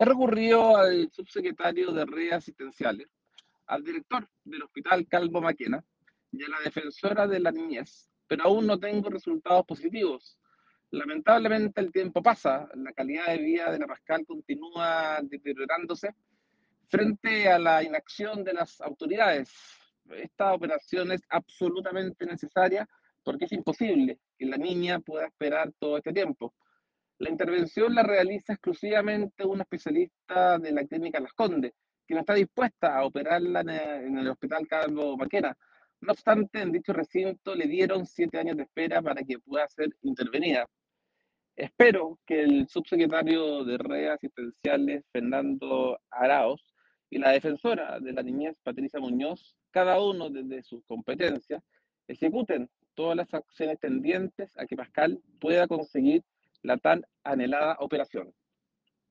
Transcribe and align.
he 0.00 0.04
recurrido 0.06 0.78
al 0.78 1.10
subsecretario 1.12 1.92
de 1.92 2.06
redes 2.06 2.32
asistenciales, 2.32 3.06
al 3.66 3.84
director 3.84 4.26
del 4.44 4.62
Hospital 4.62 5.06
Calvo 5.06 5.42
Maquena 5.42 5.84
y 6.32 6.42
a 6.42 6.48
la 6.48 6.60
defensora 6.64 7.26
de 7.26 7.38
la 7.38 7.52
niñez, 7.52 8.08
pero 8.26 8.44
aún 8.44 8.66
no 8.66 8.80
tengo 8.80 9.10
resultados 9.10 9.66
positivos. 9.66 10.38
Lamentablemente 10.92 11.82
el 11.82 11.92
tiempo 11.92 12.22
pasa, 12.22 12.66
la 12.76 12.92
calidad 12.94 13.26
de 13.26 13.38
vida 13.42 13.70
de 13.70 13.78
la 13.78 13.86
Pascal 13.86 14.24
continúa 14.24 15.18
deteriorándose 15.22 16.14
frente 16.88 17.50
a 17.50 17.58
la 17.58 17.82
inacción 17.82 18.42
de 18.42 18.54
las 18.54 18.80
autoridades. 18.80 19.52
Esta 20.08 20.54
operación 20.54 21.12
es 21.12 21.20
absolutamente 21.28 22.24
necesaria 22.24 22.88
porque 23.22 23.44
es 23.44 23.52
imposible 23.52 24.18
que 24.38 24.46
la 24.46 24.56
niña 24.56 24.98
pueda 25.00 25.26
esperar 25.26 25.70
todo 25.78 25.98
este 25.98 26.14
tiempo. 26.14 26.54
La 27.20 27.28
intervención 27.28 27.94
la 27.94 28.02
realiza 28.02 28.54
exclusivamente 28.54 29.44
una 29.44 29.64
especialista 29.64 30.58
de 30.58 30.72
la 30.72 30.86
clínica 30.86 31.20
Las 31.20 31.34
Condes, 31.34 31.74
que 32.06 32.14
no 32.14 32.20
está 32.20 32.32
dispuesta 32.32 32.96
a 32.96 33.04
operarla 33.04 33.60
en 33.60 34.16
el 34.16 34.28
Hospital 34.28 34.66
Carlos 34.66 35.18
Maquena. 35.18 35.54
No 36.00 36.12
obstante, 36.12 36.62
en 36.62 36.72
dicho 36.72 36.94
recinto 36.94 37.54
le 37.54 37.66
dieron 37.66 38.06
siete 38.06 38.38
años 38.38 38.56
de 38.56 38.62
espera 38.62 39.02
para 39.02 39.22
que 39.22 39.38
pueda 39.38 39.68
ser 39.68 39.94
intervenida. 40.00 40.66
Espero 41.54 42.18
que 42.24 42.40
el 42.40 42.66
subsecretario 42.68 43.64
de 43.64 43.76
redes 43.76 44.12
asistenciales, 44.12 45.04
Fernando 45.12 46.00
Araos, 46.08 46.64
y 47.10 47.18
la 47.18 47.32
defensora 47.32 48.00
de 48.00 48.14
la 48.14 48.22
niñez, 48.22 48.56
Patricia 48.62 48.98
Muñoz, 48.98 49.54
cada 49.70 50.02
uno 50.02 50.30
desde 50.30 50.62
sus 50.62 50.82
competencias, 50.86 51.62
ejecuten 52.08 52.70
todas 52.94 53.14
las 53.14 53.34
acciones 53.34 53.78
tendientes 53.78 54.56
a 54.56 54.64
que 54.64 54.74
Pascal 54.74 55.20
pueda 55.38 55.68
conseguir 55.68 56.24
la 56.70 56.78
tan 56.78 57.04
anhelada 57.24 57.76
operación. 57.80 58.32